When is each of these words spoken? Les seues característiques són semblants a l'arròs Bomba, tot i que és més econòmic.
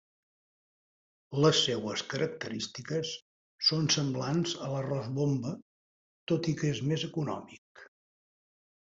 Les 1.43 1.57
seues 1.65 2.03
característiques 2.13 3.11
són 3.67 3.85
semblants 3.95 4.55
a 4.67 4.69
l'arròs 4.71 5.09
Bomba, 5.19 5.51
tot 6.33 6.49
i 6.53 6.55
que 6.63 6.71
és 6.77 6.81
més 6.93 7.05
econòmic. 7.09 7.85